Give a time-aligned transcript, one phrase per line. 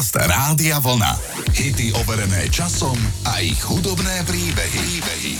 [0.00, 1.12] Podcast Rádia Vlna.
[1.52, 2.96] Hity overené časom
[3.28, 4.80] a ich hudobné príbehy.
[4.96, 5.34] príbehy.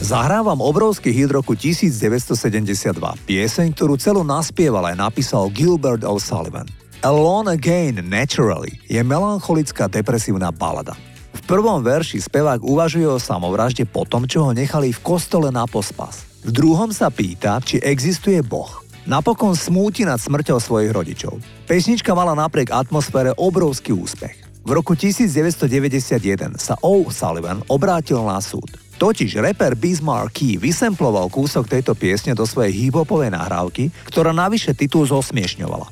[0.00, 2.96] Zahrávam obrovský hit roku 1972.
[3.28, 6.64] Pieseň, ktorú celú naspieval aj napísal Gilbert O'Sullivan.
[7.04, 10.96] Alone Again Naturally je melancholická depresívna balada.
[11.36, 15.68] V prvom verši spevák uvažuje o samovražde po tom, čo ho nechali v kostole na
[15.68, 16.24] pospas.
[16.40, 18.85] V druhom sa pýta, či existuje Boh.
[19.06, 21.38] Napokon smúti nad smrťou svojich rodičov.
[21.70, 24.34] Pesnička mala napriek atmosfére obrovský úspech.
[24.66, 27.06] V roku 1991 sa O.
[27.14, 28.66] Sullivan obrátil na súd.
[28.98, 35.06] Totiž reper Bismarck Key vysemploval kúsok tejto piesne do svojej hip-hopovej nahrávky, ktorá navyše titul
[35.06, 35.86] zosmiešňovala.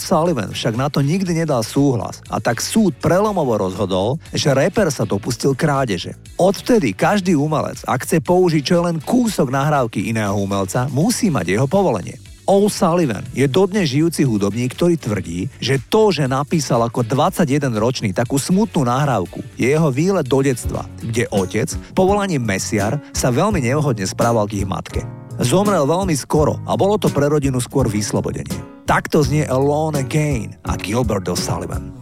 [0.00, 5.04] Sullivan však na to nikdy nedal súhlas a tak súd prelomovo rozhodol, že reper sa
[5.04, 6.16] dopustil krádeže.
[6.40, 11.66] Odvtedy každý umelec, ak chce použiť čo len kúsok nahrávky iného umelca, musí mať jeho
[11.68, 12.23] povolenie.
[12.44, 18.84] O'Sullivan je dodnes žijúci hudobník, ktorý tvrdí, že to, že napísal ako 21-ročný takú smutnú
[18.84, 24.60] nahrávku, je jeho výlet do detstva, kde otec, povolaním mesiar, sa veľmi nevhodne správal k
[24.60, 25.00] ich matke.
[25.40, 28.60] Zomrel veľmi skoro a bolo to pre rodinu skôr vyslobodenie.
[28.84, 31.96] Takto znie Alone Again a Gilbert O'Sullivan.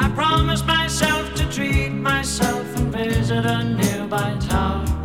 [0.00, 4.99] I promise myself to treat myself and visit a nearby town.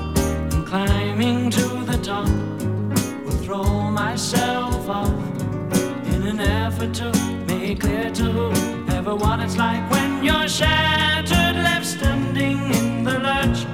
[6.94, 7.12] To
[7.48, 8.52] make clear to
[8.90, 13.66] everyone it's like when you're shattered, left standing in the lurch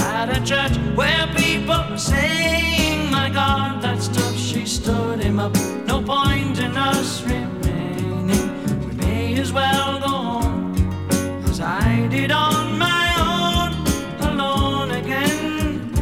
[0.00, 5.54] at a church where people are saying, My God, that stuff she stood him up.
[5.86, 8.28] No point in us remaining.
[8.86, 10.74] We may as well go on
[11.48, 13.06] as I did on my.
[13.18, 13.72] Own,
[14.30, 15.92] alone again,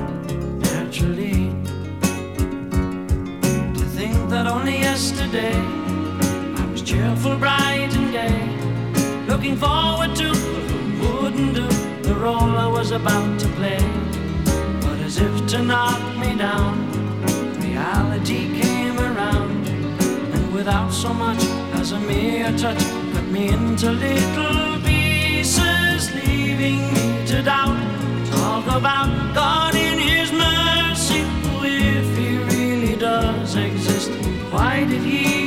[0.61, 1.51] naturally.
[3.79, 5.78] To think that only yesterday.
[9.39, 11.69] Looking forward to who wouldn't do
[12.03, 13.79] the role I was about to play.
[14.81, 16.75] But as if to knock me down,
[17.61, 19.69] reality came around,
[20.35, 21.41] and without so much
[21.81, 22.83] as a mere touch,
[23.13, 27.79] cut me into little pieces, leaving me to doubt.
[28.33, 31.23] Talk about God in His mercy,
[31.63, 34.11] if He really does exist.
[34.51, 35.38] Why did he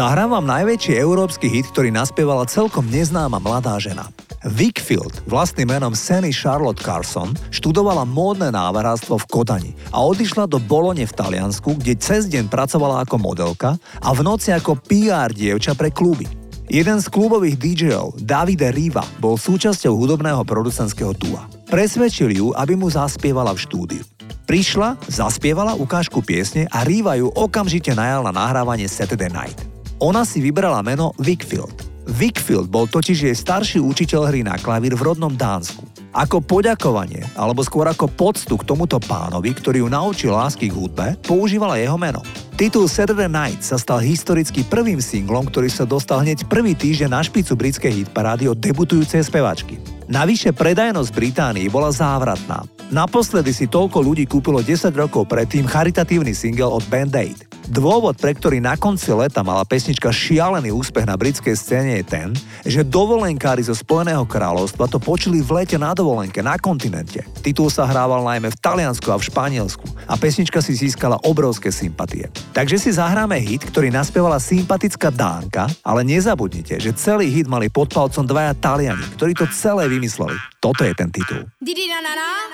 [0.00, 4.08] Zahrám vám najväčší európsky hit, ktorý naspievala celkom neznáma mladá žena.
[4.48, 11.04] Wickfield, vlastným menom Sandy Charlotte Carson, študovala módne návrátstvo v Kodani a odišla do Bolone
[11.04, 15.92] v Taliansku, kde cez deň pracovala ako modelka a v noci ako PR dievča pre
[15.92, 16.24] kluby.
[16.72, 21.44] Jeden z klubových DJov, Davide Riva, bol súčasťou hudobného producentského dua.
[21.68, 24.02] Presvedčil ju, aby mu zaspievala v štúdiu.
[24.48, 29.79] Prišla, zaspievala ukážku piesne a Riva ju okamžite najal na nahrávanie Saturday Night.
[30.00, 31.84] Ona si vybrala meno Wickfield.
[32.08, 35.84] Wickfield bol totiž jej starší učiteľ hry na klavír v rodnom Dánsku.
[36.16, 41.20] Ako poďakovanie, alebo skôr ako poctu k tomuto pánovi, ktorý ju naučil lásky k hudbe,
[41.20, 42.24] používala jeho meno.
[42.56, 47.20] Titul Saturday Night sa stal historicky prvým singlom, ktorý sa dostal hneď prvý týždeň na
[47.20, 49.76] špicu britskej hitparády od debutujúcej spevačky.
[50.08, 52.64] Navyše predajnosť Británii bola závratná.
[52.88, 57.49] Naposledy si toľko ľudí kúpilo 10 rokov predtým charitatívny single od Band Aid.
[57.70, 62.28] Dôvod, pre ktorý na konci leta mala pesnička šialený úspech na britskej scéne je ten,
[62.66, 67.22] že dovolenkári zo Spojeného kráľovstva to počuli v lete na dovolenke na kontinente.
[67.46, 72.26] Titul sa hrával najmä v Taliansku a v Španielsku a pesnička si získala obrovské sympatie.
[72.50, 77.94] Takže si zahráme hit, ktorý naspievala sympatická Dánka, ale nezabudnite, že celý hit mali pod
[77.94, 80.34] palcom dvaja Taliani, ktorí to celé vymysleli.
[80.58, 81.46] Toto je ten titul.
[81.62, 82.49] Didi na na na.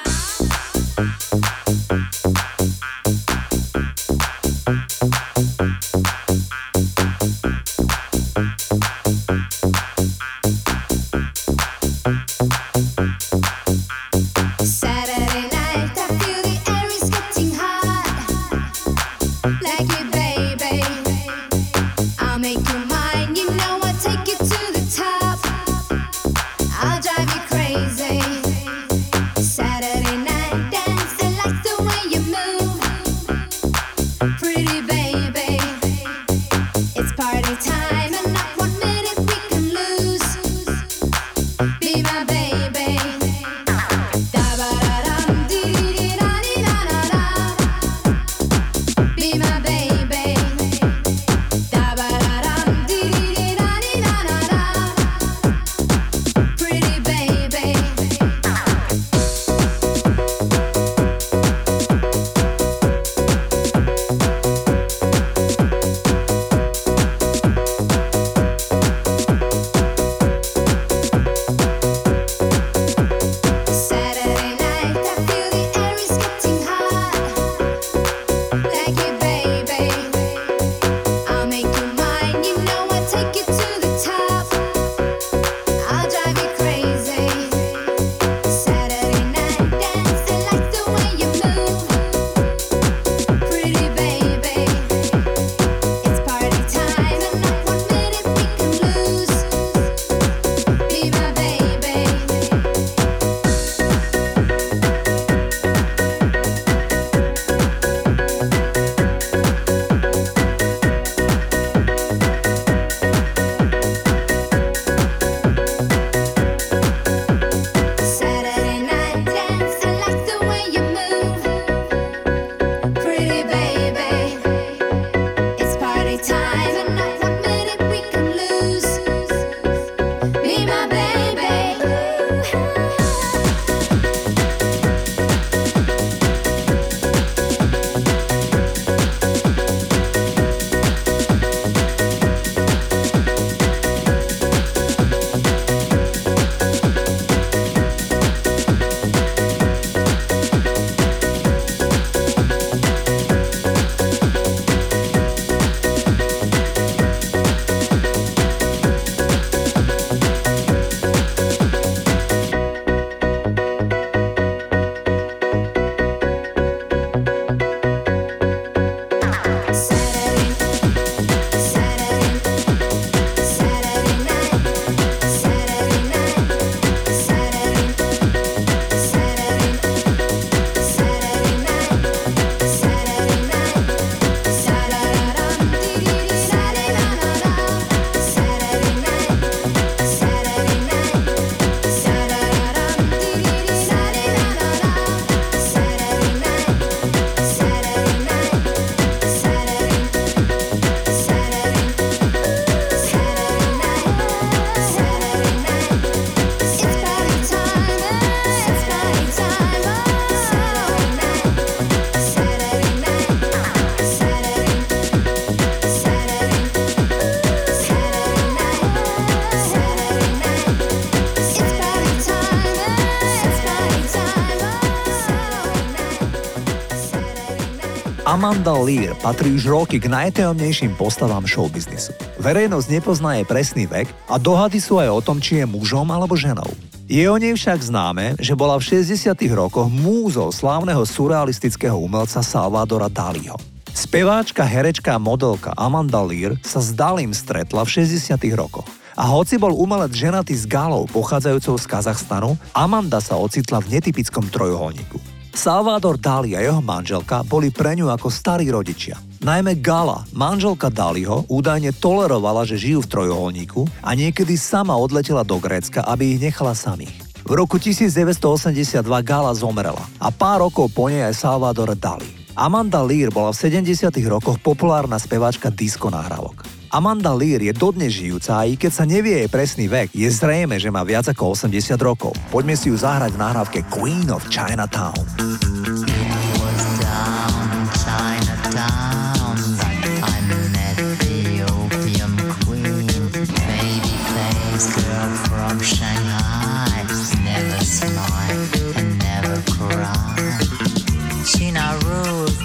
[228.47, 232.15] Amanda Lear patrí už roky k najtajomnejším postavám showbiznisu.
[232.39, 236.39] Verejnosť nepozná jej presný vek a dohady sú aj o tom, či je mužom alebo
[236.39, 236.71] ženou.
[237.11, 239.35] Je o nej však známe, že bola v 60.
[239.51, 243.59] rokoch múzou slávneho surrealistického umelca Salvadora Daliho.
[243.91, 248.31] Speváčka, herečka a modelka Amanda Lear sa s Dalim stretla v 60.
[248.55, 248.87] rokoch.
[249.19, 254.47] A hoci bol umelec ženatý s Galou pochádzajúcou z Kazachstanu, Amanda sa ocitla v netypickom
[254.55, 255.35] trojuholníku.
[255.57, 259.17] Salvador Dali a jeho manželka boli pre ňu ako starí rodičia.
[259.41, 265.57] Najmä Gala, manželka Daliho, údajne tolerovala, že žijú v trojuholníku a niekedy sama odletela do
[265.57, 267.17] Grécka, aby ich nechala samých.
[267.49, 272.29] V roku 1982 Gala zomrela a pár rokov po nej aj Salvador Dali.
[272.53, 274.13] Amanda Lear bola v 70.
[274.29, 276.76] rokoch populárna speváčka disco nahrávok.
[276.97, 280.81] Amanda Lear je dodnes žijúca a i keď sa nevie jej presný vek, je zrejme,
[280.81, 282.33] že má viac ako 80 rokov.
[282.49, 285.13] Poďme si ju zahrať v nahrávke Queen of Chinatown.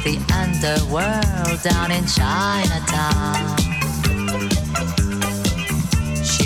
[0.02, 3.50] The underworld down in Chinatown.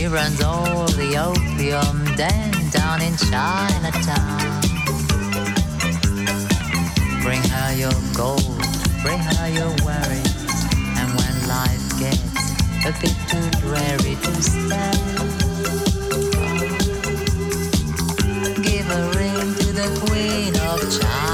[0.05, 4.61] She runs all the opium den down in Chinatown.
[7.23, 8.61] Bring her your gold,
[9.01, 10.45] bring her your worries,
[10.99, 12.21] and when life gets
[12.85, 14.99] a bit too dreary to stand,
[18.63, 21.24] give a ring to the Queen of Chinatown.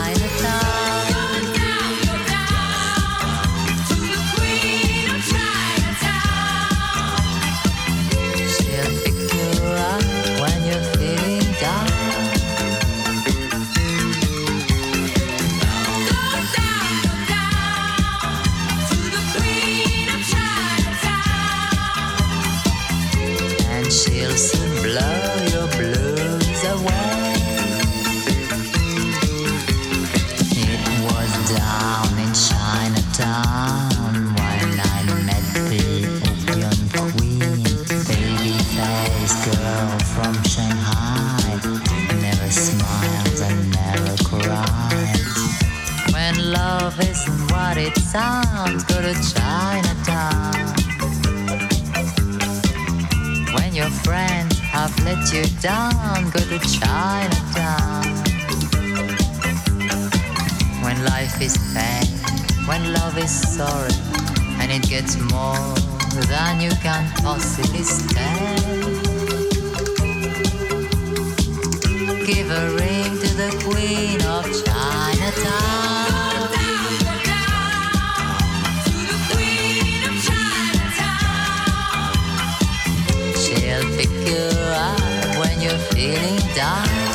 [86.02, 87.11] Feeling down.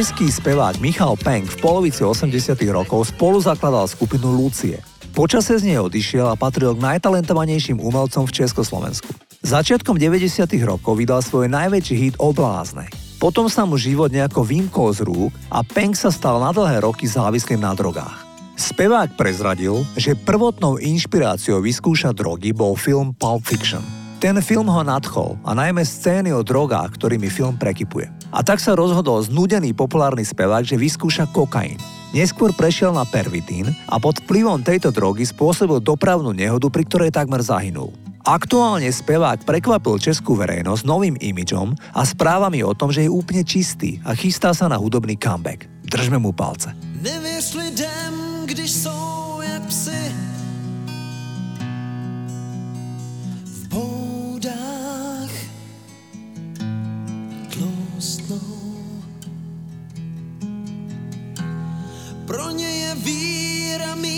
[0.00, 4.80] Český spevák Michal Peng v polovici 80 rokov spolu zakladal skupinu Lucie.
[5.12, 9.12] Počase z nej odišiel a patril k najtalentovanejším umelcom v Československu.
[9.44, 10.56] Začiatkom 90.
[10.64, 12.88] rokov vydal svoj najväčší hit Oblázne.
[13.20, 17.04] Potom sa mu život nejako vymkol z rúk a Peng sa stal na dlhé roky
[17.04, 18.24] závislým na drogách.
[18.56, 23.99] Spevák prezradil, že prvotnou inšpiráciou vyskúšať drogy bol film Pulp Fiction.
[24.20, 28.12] Ten film ho nadchol a najmä scény o drogách, ktorými film prekypuje.
[28.28, 31.80] A tak sa rozhodol znudený populárny spevák, že vyskúša kokain.
[32.12, 37.40] Neskôr prešiel na pervitín a pod vplyvom tejto drogy spôsobil dopravnú nehodu, pri ktorej takmer
[37.40, 37.96] zahynul.
[38.20, 44.04] Aktuálne spevák prekvapil českú verejnosť novým imidžom a správami o tom, že je úplne čistý
[44.04, 45.64] a chystá sa na hudobný comeback.
[45.88, 46.76] Držme mu palce.
[47.00, 48.12] Nevěř lidem,
[48.44, 49.19] když jsou
[63.02, 64.09] Pro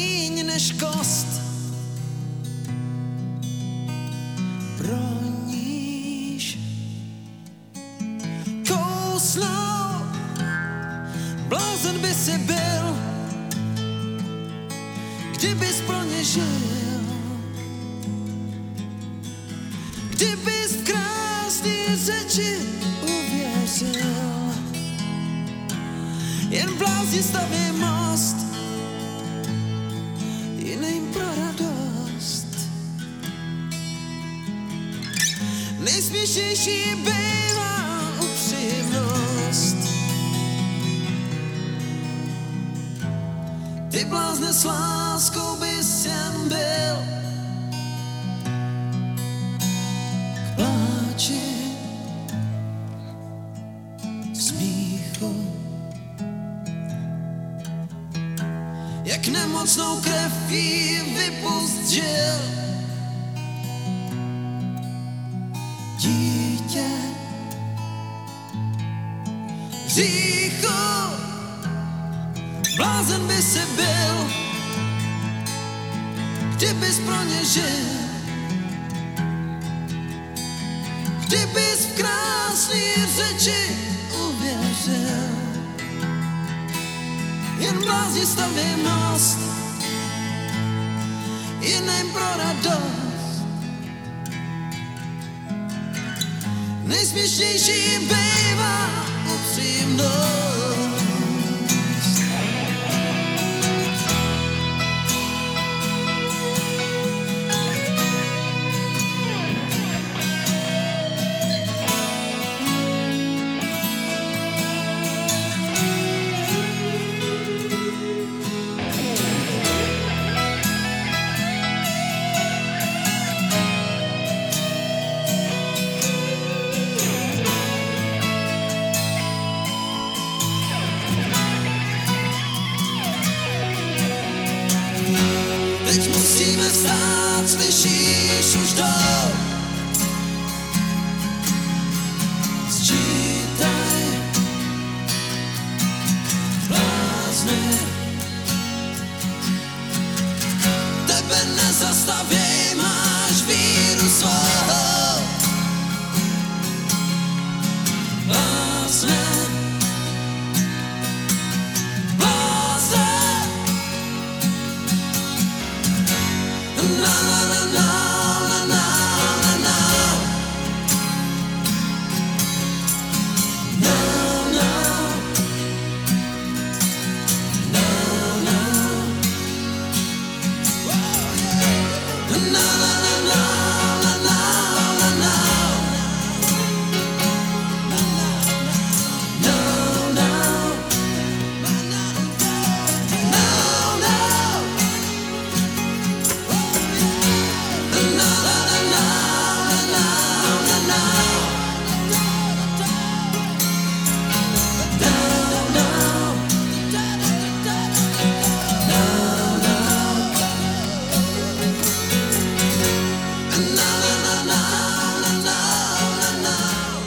[76.63, 77.89] kdybys pro ně žil.
[81.27, 82.83] Kdybys v krásný
[83.17, 83.77] řeči
[84.29, 85.29] uvěřil.
[87.59, 89.39] Jen blázni staví most,
[91.61, 93.43] jiným pro radost.
[96.85, 98.89] Nejsměšnější bývá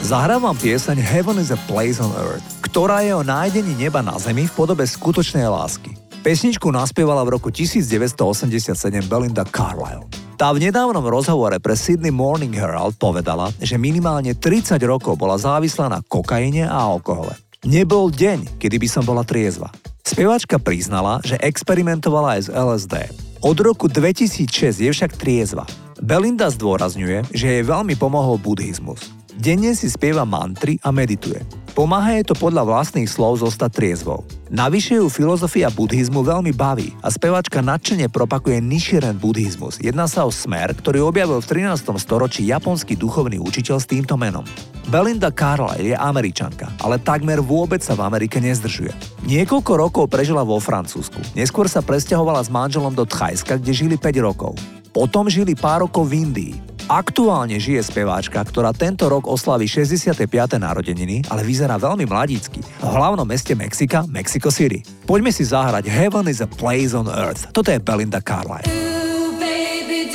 [0.06, 0.10] upřímnost.
[0.10, 4.46] Zahrávam pieseň Heaven is a Place on Earth, ktorá je o nájdení neba na Zemi
[4.46, 5.98] v podobe skutočnej lásky.
[6.22, 10.06] Pesničku naspievala v roku 1987 Belinda Carlisle.
[10.36, 15.88] Tá v nedávnom rozhovore pre Sydney Morning Herald povedala, že minimálne 30 rokov bola závislá
[15.88, 17.32] na kokaine a alkohole.
[17.64, 19.72] Nebol deň, kedy by som bola triezva.
[20.06, 22.94] Spevačka priznala, že experimentovala aj z LSD.
[23.42, 25.64] Od roku 2006 je však triezva.
[25.98, 29.15] Belinda zdôrazňuje, že jej veľmi pomohol buddhizmus.
[29.36, 31.44] Denne si spieva mantry a medituje.
[31.76, 34.24] Pomáha jej to podľa vlastných slov zostať triezvou.
[34.48, 39.76] Navyše ju filozofia buddhizmu veľmi baví a spevačka nadšene propakuje Nichiren buddhizmus.
[39.76, 41.84] Jedná sa o smer, ktorý objavil v 13.
[42.00, 44.48] storočí japonský duchovný učiteľ s týmto menom.
[44.88, 48.96] Belinda Carlyle je američanka, ale takmer vôbec sa v Amerike nezdržuje.
[49.28, 51.20] Niekoľko rokov prežila vo Francúzsku.
[51.36, 54.56] Neskôr sa presťahovala s manželom do Thajska, kde žili 5 rokov.
[54.96, 56.54] Potom žili pár rokov v Indii.
[56.86, 60.22] Aktuálne žije speváčka, ktorá tento rok oslaví 65.
[60.54, 62.62] narodeniny, ale vyzerá veľmi mladícky.
[62.62, 64.86] V hlavnom meste Mexika, Mexico City.
[65.02, 67.50] Poďme si zahrať Heaven is a place on earth.
[67.50, 68.70] Toto je Belinda Carlisle.
[68.70, 70.06] Ooh, baby,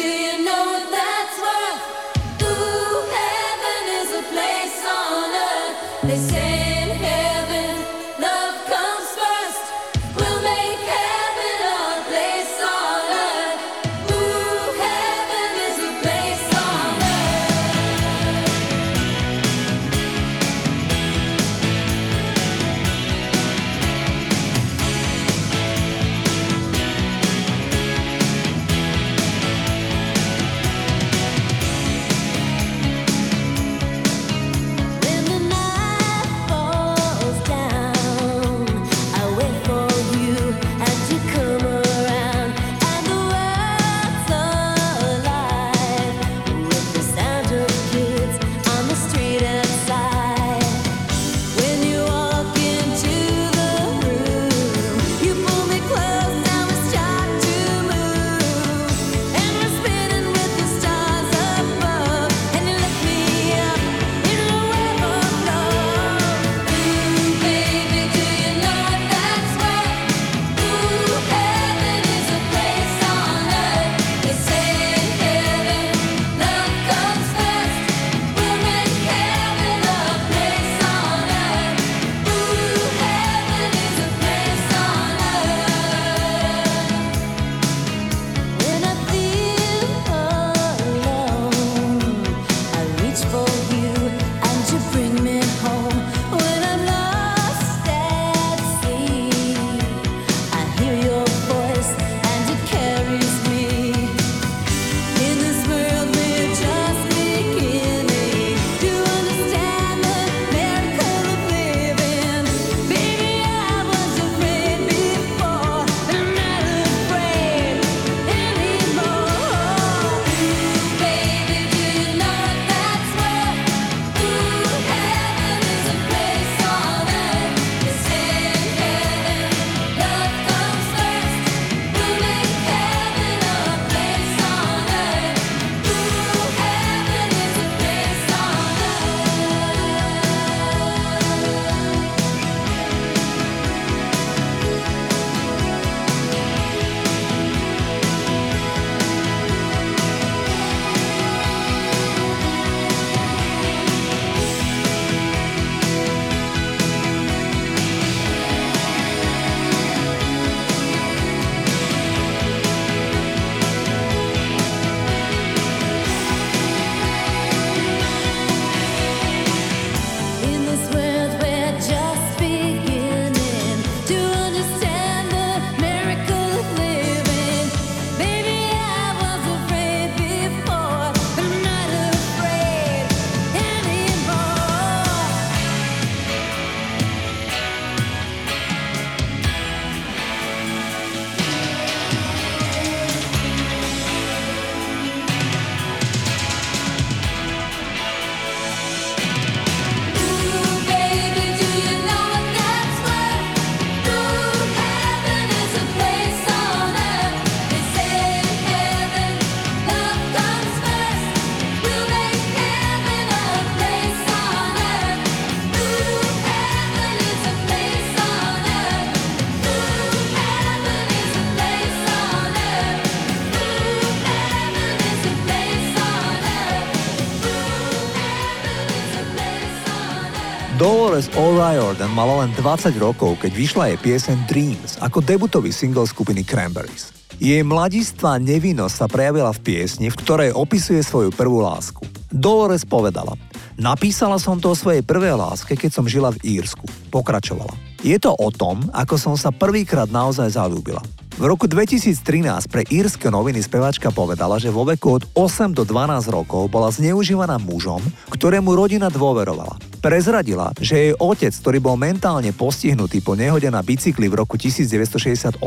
[231.21, 236.41] Dolores O'Riordan mala len 20 rokov, keď vyšla jej piesen Dreams ako debutový single skupiny
[236.41, 237.13] Cranberries.
[237.37, 242.01] Jej mladistvá nevinnosť sa prejavila v piesni, v ktorej opisuje svoju prvú lásku.
[242.33, 243.37] Dolores povedala,
[243.77, 246.89] napísala som to o svojej prvej láske, keď som žila v Írsku.
[247.13, 247.90] Pokračovala.
[248.01, 251.05] Je to o tom, ako som sa prvýkrát naozaj zalúbila.
[251.37, 256.25] V roku 2013 pre írske noviny speváčka povedala, že vo veku od 8 do 12
[256.33, 258.01] rokov bola zneužívaná mužom,
[258.33, 259.77] ktorému rodina dôverovala.
[260.01, 265.61] Prezradila, že jej otec, ktorý bol mentálne postihnutý po nehode na bicykli v roku 1968,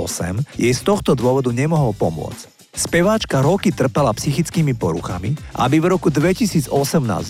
[0.58, 2.53] jej z tohto dôvodu nemohol pomôcť.
[2.74, 6.66] Speváčka roky trpela psychickými poruchami, aby v roku 2018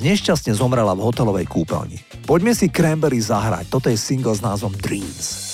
[0.01, 2.01] nešťastne zomrela v hotelovej kúpeľni.
[2.25, 5.53] Poďme si Cranberry zahrať, toto je single s názvom Dreams.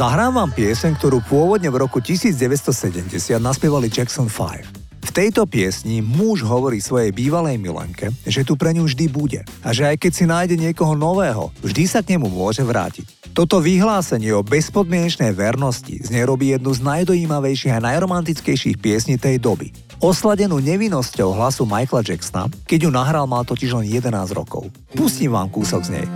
[0.00, 5.04] Zahrám vám pieseň, ktorú pôvodne v roku 1970 naspievali Jackson 5.
[5.04, 9.68] V tejto piesni muž hovorí svojej bývalej milenke, že tu pre ňu vždy bude a
[9.76, 13.36] že aj keď si nájde niekoho nového, vždy sa k nemu môže vrátiť.
[13.36, 19.36] Toto vyhlásenie o bezpodmienečnej vernosti z nej robí jednu z najdojímavejších a najromantickejších piesní tej
[19.36, 19.68] doby.
[20.00, 24.64] Osladenú nevinnosťou hlasu Michaela Jacksona, keď ju nahral mal totiž len 11 rokov.
[24.96, 26.08] Pustím vám kúsok z nej.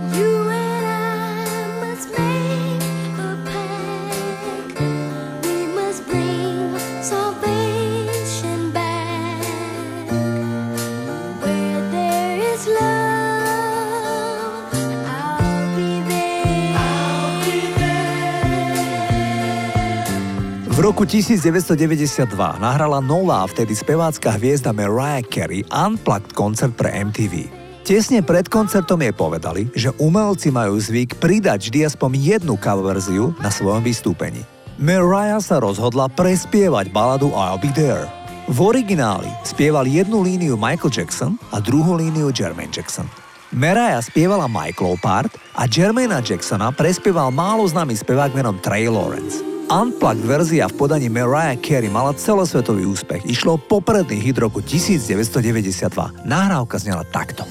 [20.83, 27.47] Roku 1992 nahrala nová vtedy spevácka hviezda Mariah Carey Unplugged koncert pre MTV.
[27.87, 33.31] Tesne pred koncertom jej povedali, že umelci majú zvyk pridať vždy aspoň jednu cover verziu
[33.39, 34.43] na svojom vystúpení.
[34.75, 38.11] Mariah sa rozhodla prespievať baladu I'll Be There.
[38.51, 43.07] V origináli spieval jednu líniu Michael Jackson a druhú líniu Jermaine Jackson.
[43.55, 49.54] Mariah spievala Michaelov part a Jermaina Jacksona prespieval málo známy spevák menom Trey Lawrence.
[49.65, 53.25] Unplugged verzia v podaní Mariah Carey mala celosvetový úspech.
[53.25, 55.89] Išlo popredný hit roku 1992.
[56.21, 57.49] Nahrávka znela takto.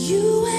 [0.00, 0.55] You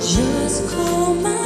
[0.00, 1.39] to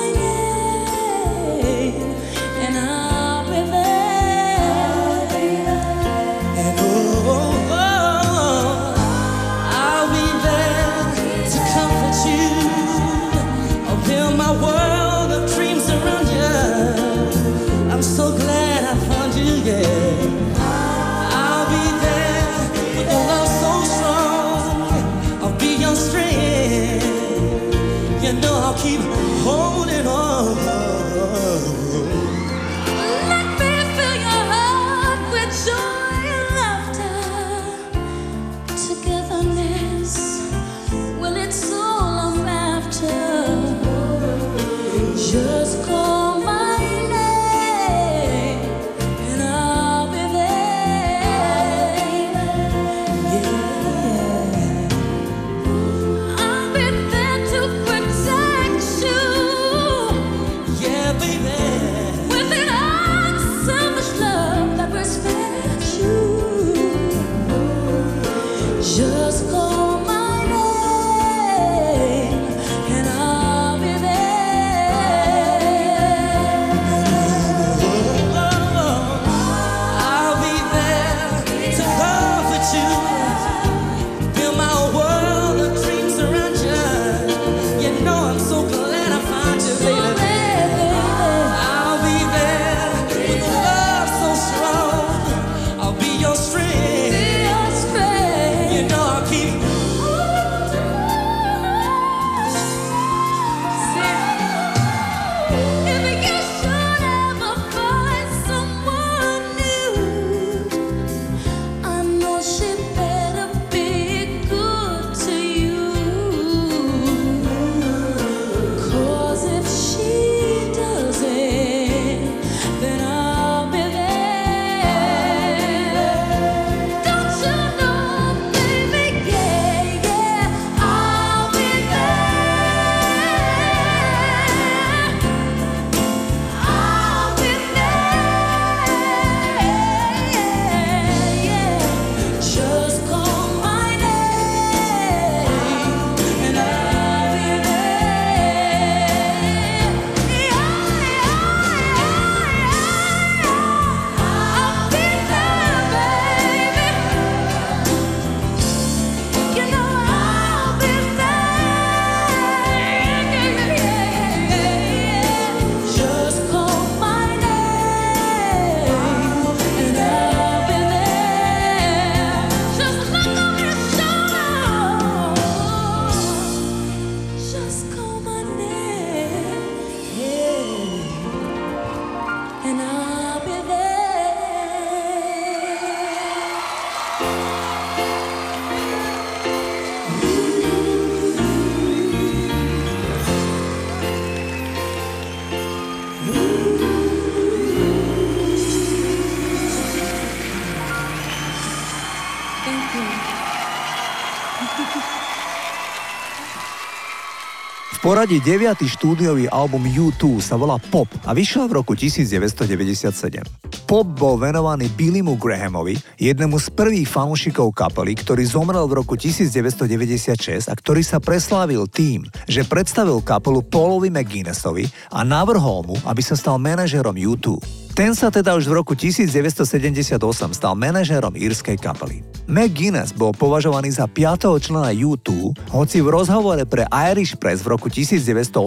[208.04, 208.84] poradí 9.
[208.84, 213.63] štúdiový album U2 sa volá Pop a vyšiel v roku 1997.
[213.94, 220.66] Pop bol venovaný Billymu Grahamovi, jednému z prvých fanúšikov kapely, ktorý zomrel v roku 1996
[220.66, 226.34] a ktorý sa preslávil tým, že predstavil kapelu Paulovi McGuinnessovi a navrhol mu, aby sa
[226.34, 227.62] stal manažerom U2.
[227.94, 230.18] Ten sa teda už v roku 1978
[230.50, 232.26] stal manažérom írskej kapely.
[232.50, 234.58] McGuinness bol považovaný za 5.
[234.58, 236.82] člena U2, hoci v rozhovore pre
[237.14, 238.58] Irish Press v roku 1985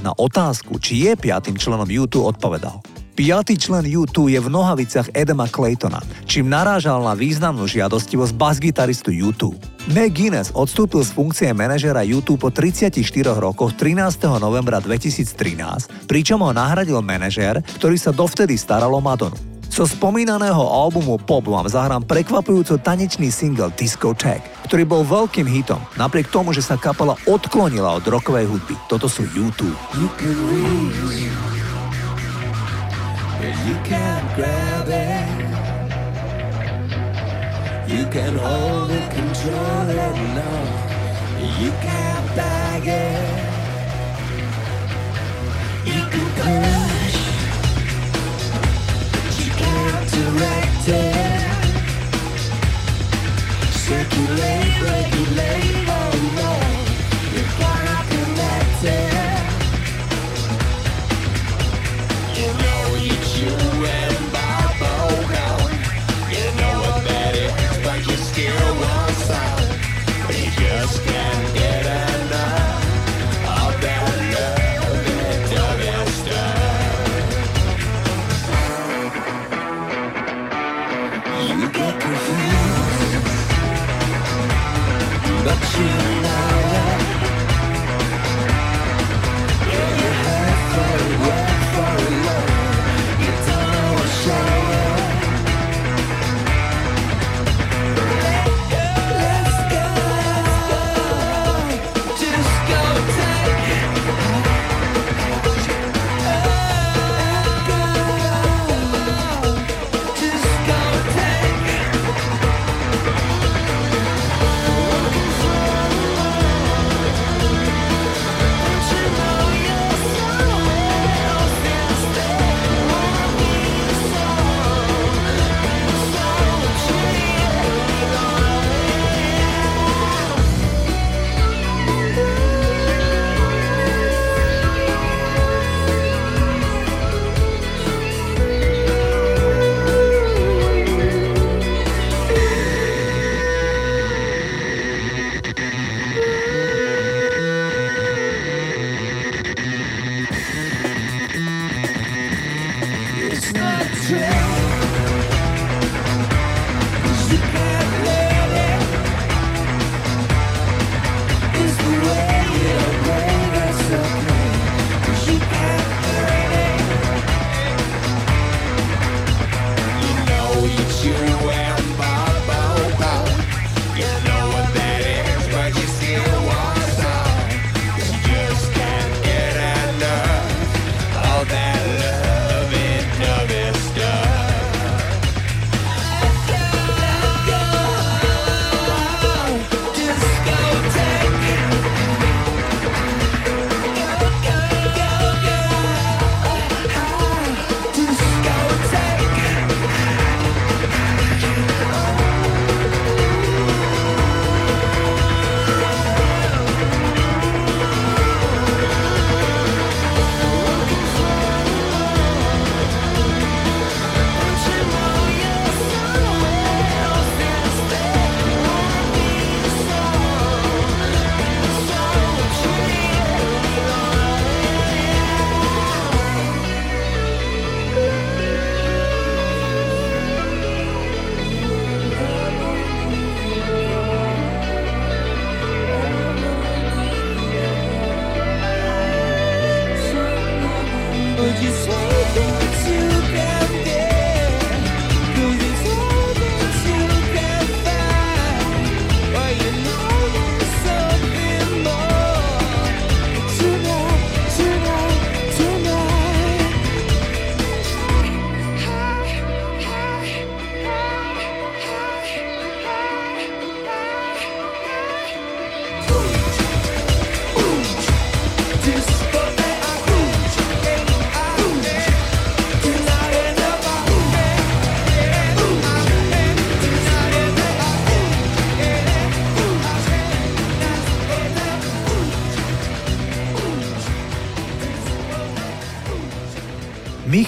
[0.00, 2.80] na otázku, či je piatým členom U2 odpovedal.
[3.16, 9.56] Piatý člen U2 je v nohavicách Edema Claytona, čím narážal na významnú žiadostivosť bas-gitaristu U2.
[9.88, 12.92] McGuinness odstúpil z funkcie manažera U2 po 34
[13.40, 14.20] rokoch 13.
[14.36, 15.32] novembra 2013,
[16.04, 19.40] pričom ho nahradil manažér, ktorý sa dovtedy staral o Madonu.
[19.72, 25.80] Zo spomínaného albumu Pop vám zahrám prekvapujúco tanečný single Disco Tag, ktorý bol veľkým hitom,
[25.96, 28.76] napriek tomu, že sa kapela odklonila od rokovej hudby.
[28.92, 29.72] Toto sú YouTube.
[29.96, 30.12] You
[33.64, 35.46] you can grab it.
[37.88, 40.50] You can hold it, control it, no.
[41.60, 43.54] You can't bag it.
[45.86, 47.18] You can crush.
[49.40, 51.46] You can't direct it.
[53.86, 56.50] Circulate, regulate, oh no.
[57.34, 57.44] You
[62.42, 64.25] know reach you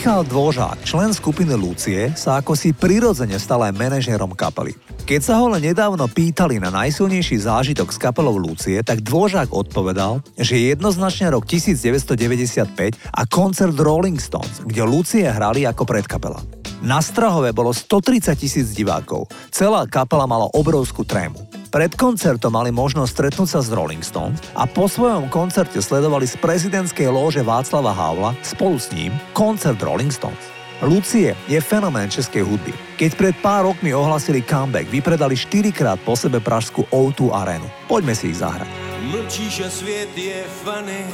[0.08, 4.72] Michal Dvožák, člen skupiny Lucie, sa ako si prirodzene stal aj manažérom kapely.
[5.04, 10.24] Keď sa ho len nedávno pýtali na najsilnejší zážitok s kapelou Lucie, tak Dvožák odpovedal,
[10.40, 16.40] že je jednoznačne rok 1995 a koncert Rolling Stones, kde Lucie hrali ako predkapela.
[16.80, 19.28] Na Strahove bolo 130 tisíc divákov.
[19.52, 21.47] Celá kapela mala obrovskú trému.
[21.68, 26.40] Pred koncertom mali možnosť stretnúť sa s Rolling Stones a po svojom koncerte sledovali z
[26.40, 30.40] prezidentskej lóže Václava Havla spolu s ním koncert Rolling Stones.
[30.80, 32.72] Lucie je fenomén českej hudby.
[32.96, 37.68] Keď pred pár rokmi ohlasili comeback, vypredali 4 krát po sebe pražskú O2 arenu.
[37.84, 38.70] Poďme si ich zahrať.
[39.12, 41.04] Mlčíš a svět je fany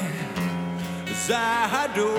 [1.27, 2.15] záhadou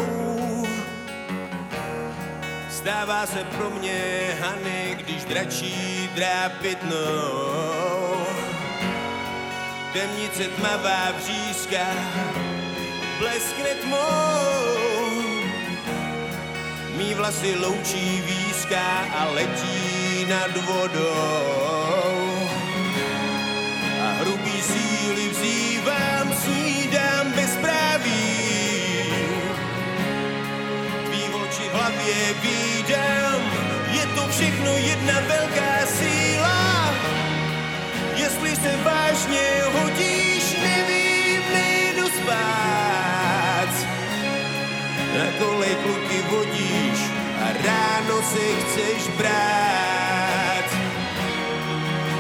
[2.76, 6.96] Stává se pro mě Hany, když dračí drápitnou.
[9.94, 11.86] Temnice tmavá vřízka
[13.20, 15.06] bleskne tmou.
[16.98, 22.50] Mí vlasy loučí výzka a letí nad vodou.
[24.04, 26.55] A hrubý síly vzývám, snídám
[32.06, 33.42] v hlavě vídem,
[33.92, 36.94] je to všechno jedna velká síla.
[38.16, 43.70] Jestli se vážně hodíš, nevím, nejdu spát.
[45.18, 47.00] Na kolej kluky vodíš
[47.42, 50.66] a ráno se chceš brát.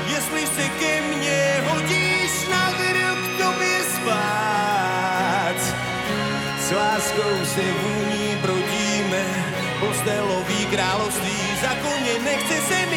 [0.07, 5.55] Jestli se ke mně hodíš, na k tobě spát.
[6.59, 8.24] S láskou se vůní
[10.05, 12.94] postelový království, za koně nechce se mi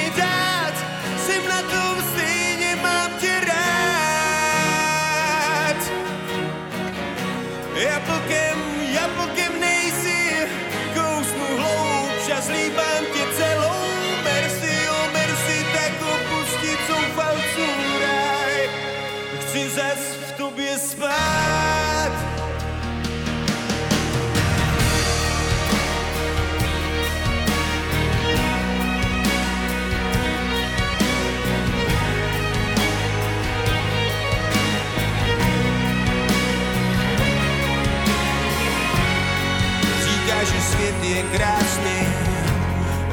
[41.32, 42.00] krásný,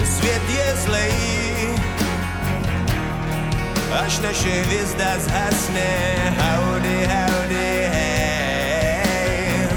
[0.06, 1.14] svět je zlej.
[4.06, 5.90] Až naše hvězda zhasne,
[6.40, 9.68] howdy, howdy, hej.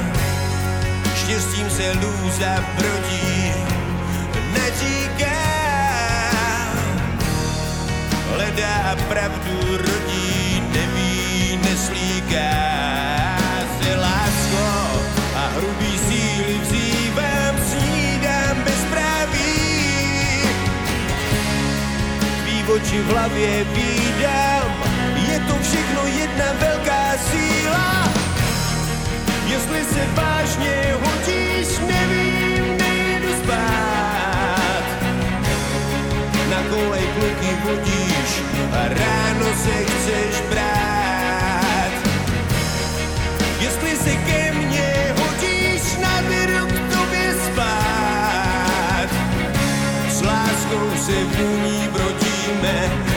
[1.16, 3.52] Štěstím se lůza brodí,
[4.52, 5.38] neříká.
[8.34, 12.77] Hledá pravdu rodí, neví, neslíká.
[22.88, 24.72] Oči v hlavě vídám,
[25.28, 28.08] je to všechno jedna velká síla.
[29.46, 34.84] Jestli se vážně hodíš, nevím, nejdu spát.
[36.50, 38.30] Na kolej kluky vodíš
[38.72, 40.87] a ráno se chceš brát.
[52.62, 53.07] man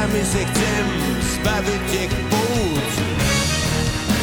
[0.00, 0.86] sami se chcem
[1.20, 2.90] zbavit těch pout.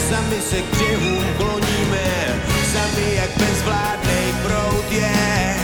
[0.10, 2.10] Sami se k břehům kloníme,
[2.74, 5.56] sami jak bezvládný prout je.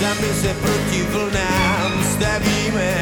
[0.00, 2.94] Sami se proti vlnám stavíme,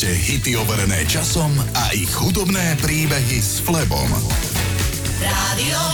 [0.00, 4.08] Počúvate hity overené časom a ich hudobné príbehy s Flebom.
[5.20, 5.89] Rádio.